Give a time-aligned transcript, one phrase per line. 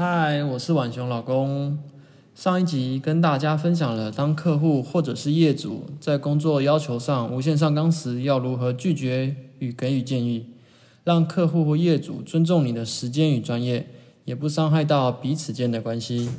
[0.00, 1.76] 嗨，我是婉熊老公。
[2.32, 10.50] 上一集跟大家分享了，当客户或者是业主在工作要求上无限上纲时，要如何拒绝与给予建议，
[11.02, 13.88] 让客户或业主尊重你的时间与专业，
[14.24, 16.30] 也不伤害到彼此间的关系。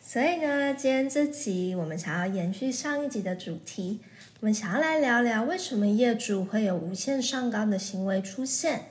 [0.00, 4.00] 所以呢，今天这集我们想要延续上一集的主题，
[4.40, 8.86] 我们想要来聊聊为什么业主会有无限上纲的行为出现。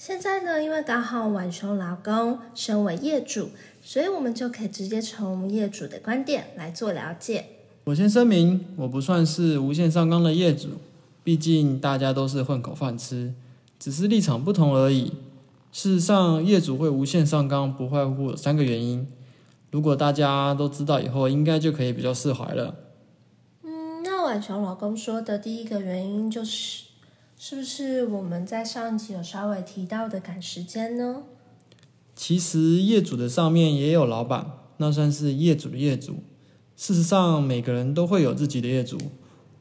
[0.00, 3.50] 现在呢，因为刚好晚熊老公身为业主，
[3.82, 7.44] 所以我们就可以直接从业主的观点来做了解。
[7.84, 10.68] 我先声明，我不算是无限上纲的业主，
[11.22, 13.34] 毕竟大家都是混口饭吃，
[13.78, 15.12] 只是立场不同而已。
[15.70, 19.06] 事实上，业主会无限上纲，不外乎有三个原因。
[19.70, 22.74] 如果大家都知道以后，应该就可以比较释怀了。
[23.64, 26.84] 嗯，那晚熊老公说的第一个原因就是。
[27.42, 31.22] 是不是我们在上一集有稍微提到的赶时间呢？
[32.14, 36.16] 其实业主的上面也有老板，那算是业主的业主。
[36.76, 38.98] 事实上，每个人都会有自己的业主。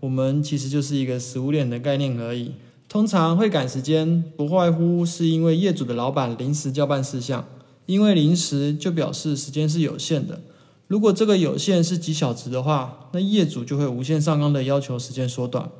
[0.01, 2.55] 我们其实就是一个食物链的概念而已。
[2.89, 7.47] 通常会赶时间，不外乎是因为业主的老板临时交办事项。
[7.85, 10.41] 因为临时就表示时间是有限的。
[10.87, 15.71] 如果这个有限是几小时的话，那业主就会无限上纲的要求时间缩短。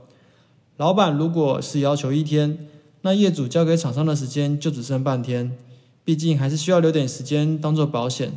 [0.79, 2.57] 老板如果是要求一天，
[3.01, 5.57] 那业主交给厂商的时间就只剩半天，
[6.05, 8.31] 毕竟还是需要留点时间当做保险。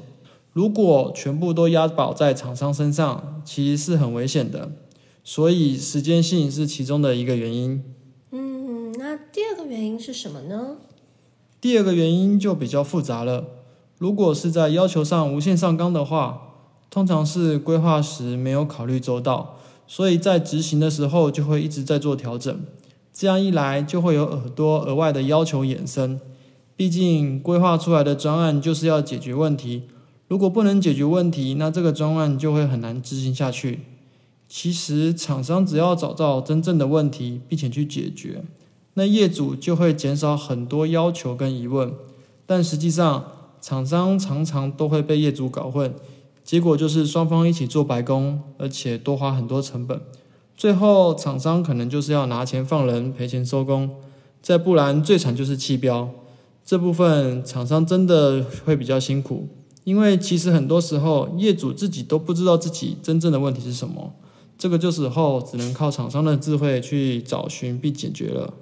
[0.52, 4.72] 如果全部都押宝在厂商身上，其实是很危险的。
[5.22, 7.84] 所以时间性是其中的一个原因。
[8.32, 10.78] 嗯，那第二个原因是什么呢？
[11.60, 13.44] 第二个原因就比较复杂了。
[13.98, 16.56] 如果是在要求上无限上纲的话，
[16.90, 19.60] 通常是规划时没有考虑周到。
[19.94, 22.60] 所以在执行的时候就会一直在做调整，
[23.12, 26.18] 这样一来就会有很多额外的要求衍生。
[26.74, 29.82] 毕竟规划出来的专案就是要解决问题，
[30.28, 33.80] 如果不能解决问题，那这个专案就会很难执行下去。
[34.48, 38.42] 其实厂商只要找到真正的问题，并且去解决，
[38.94, 41.92] 那业主就会减少很多要求跟疑问。
[42.46, 43.26] 但实际上，
[43.60, 45.94] 厂商常常都会被业主搞混。
[46.52, 49.98] 结果就是双方一起做白工，而且多花很多成本，
[50.54, 53.88] 最后厂商可能就是要拿钱放人，赔钱收工，
[54.42, 56.10] 再不然最惨就是弃标。
[56.62, 59.48] 这部分厂商真的会比较辛苦，
[59.84, 64.12] 因为其实很多时候业主自己都不知道自己真正的问题是什么，
[64.58, 68.52] 这个就时候只能靠厂商的智慧去找寻并解决了。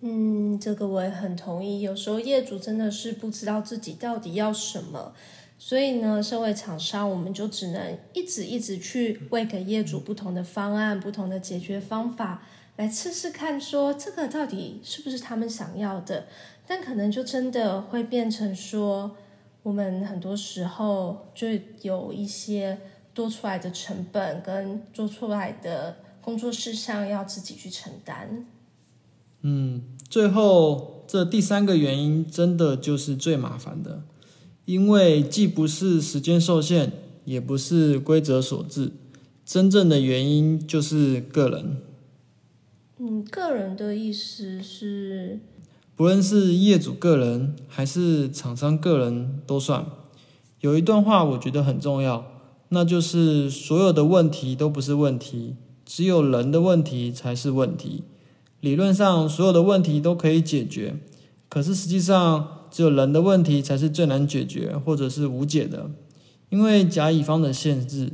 [0.00, 5.12] 嗯，这个我也很同意，有时候业主真的是不知道自己到底要什么。
[5.58, 12.42] 所以呢，身为厂商，我们就只能一直一直去为给业主不同的方案、不同的解决方法
[12.76, 16.26] 来试试看，说这个到底是不是他们想要的。
[16.66, 19.16] 但可能就真的会变成说，
[19.62, 21.48] 我们很多时候就
[21.80, 22.78] 有一些
[23.14, 28.46] 多出来的成本跟做出来的工作事项要自己去承担。
[29.40, 34.02] 嗯，最后这第三个原因，真的就是最麻烦的。
[34.66, 36.92] 因为既不是时间受限，
[37.24, 38.92] 也不是规则所致，
[39.44, 41.78] 真正的原因就是个人。
[42.98, 45.38] 嗯，个人的意思是，
[45.94, 49.86] 不论是业主个人还是厂商个人都算。
[50.60, 52.26] 有一段话我觉得很重要，
[52.70, 58.02] 那就是所有的问题都不是问题，只有人的问题才是问题。
[58.60, 60.96] 理论上所有的问题都可以解决，
[61.48, 62.52] 可是实际上。
[62.68, 65.88] 只有人的问题才是最难解决或者是无解的，
[66.50, 68.12] 因为甲乙方的限制，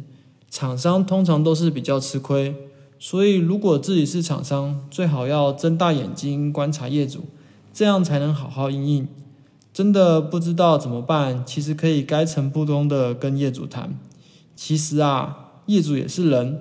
[0.48, 2.54] 厂商通常都是比较吃亏。
[2.96, 7.24] 所以，如果自己是厂商，最好要睁大眼睛观察业主，
[7.72, 9.08] 这样才能好好应应。
[9.72, 13.98] 真的不知道怎么办，其实可以该诚不通的跟业主谈。
[14.54, 16.60] 其实啊，业主也是人，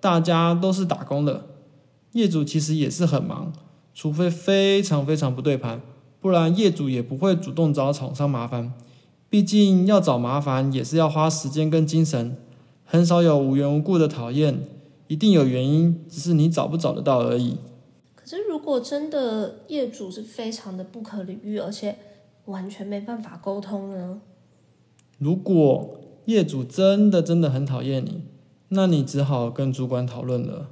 [0.00, 1.44] 大家都是打工的，
[2.12, 3.52] 业主其实也是很忙，
[3.92, 5.82] 除非非常非常不对盘。
[6.22, 8.72] 不然业主也不会主动找厂商麻烦，
[9.28, 12.36] 毕竟要找麻烦也是要花时间跟精神，
[12.84, 14.60] 很少有无缘无故的讨厌，
[15.08, 17.56] 一定有原因，只是你找不找得到而已。
[18.14, 21.98] 可是如果真的业主是非常的不可理喻，而且
[22.44, 24.20] 完全没办法沟通呢？
[25.18, 28.22] 如果业主真的真的很讨厌你，
[28.68, 30.68] 那你只好跟主管讨论了。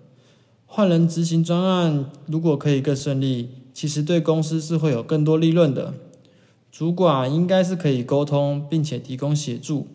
[0.67, 3.51] 换人执行专案，如果可以更顺利，
[3.81, 5.95] 其实对公司是会有更多利润的。
[6.71, 9.87] 主管应该是可以沟通，并且提供协助。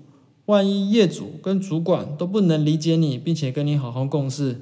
[0.47, 4.61] 万一业主跟主管都不能理解你，并且跟你好好共事，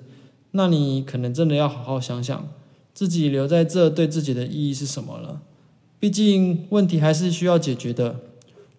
[0.51, 2.49] 那你可能真的要好好想想，
[2.93, 5.41] 自己留在这对自己的意义是什么了。
[6.01, 8.19] 毕竟问题还是需要解决的。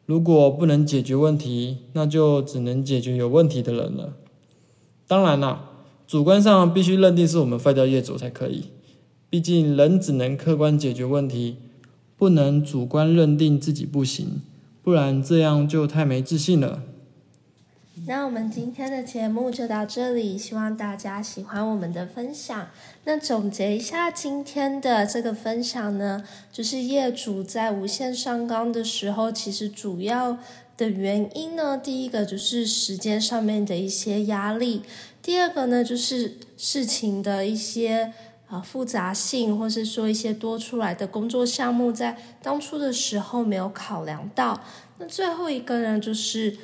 [0.05, 4.13] 如果不能解决问题，那就只能解决有问题的人了。
[5.07, 5.71] 当然啦。
[6.07, 8.65] 主观上必须认定是我们废掉业主才可以，
[9.35, 11.57] 毕竟人只能客观解决问题，
[12.17, 14.41] 不能主观认定自己不行，
[14.81, 16.85] 不然这样就太没自信了。
[18.07, 22.69] 那我们今天的节目就到这里，希望大家喜欢我们的分享。
[23.07, 26.23] 那总结一下今天的这个分享呢，
[26.53, 30.39] 就是业主在无限上纲的时候，其实主要
[30.77, 34.83] 的原因呢，第一个就是时间上面的一些压力。
[35.21, 38.13] 第二个呢，就是事情的一些
[38.49, 44.61] 啊复杂性，或是说一些多出来的工作项目，在当初的时候没有考量到。
[44.99, 46.57] 那最后一个呢，就是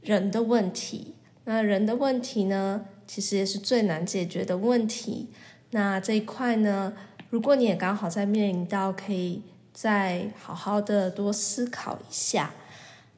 [0.00, 1.14] 人的问题。
[1.44, 5.28] 那人的问题呢，其实也是最难解决的问题。
[5.70, 6.92] 那这一块呢，
[7.30, 9.42] 如果你也刚好在面临到，可以
[9.72, 12.52] 再好好的多思考一下。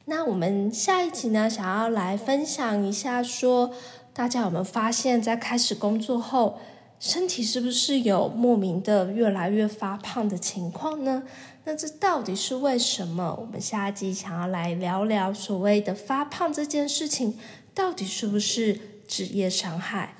[0.05, 3.71] 那我们下一集呢，想要来分享一下说。
[4.11, 6.59] 大家有没有发现，在开始工作后，
[6.99, 11.23] 身体是不是有莫名的越来越发胖的情况呢？
[11.63, 13.37] 那这到底是为什么？
[13.39, 17.37] 我们下一集想要来聊聊所谓的发胖这件事情，
[17.73, 20.15] 到底是不是职业伤害？